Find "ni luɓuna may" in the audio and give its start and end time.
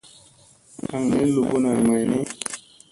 1.13-2.03